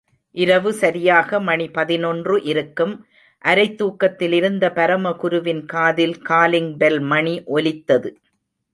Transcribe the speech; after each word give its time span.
இரவு 0.35 0.73
சரியாக 0.73 1.39
மணி 1.39 1.67
பதினொன்று 1.69 2.43
இருக்கும், 2.43 3.05
அரைத் 3.45 3.77
தூக்கத்திலிருந்த 3.77 4.71
பரமகுருவின் 4.75 5.65
காதில் 5.65 6.21
காலிங் 6.21 6.77
பெல் 6.77 6.99
மணி 6.99 7.43
ஒலித்தது. 7.45 8.11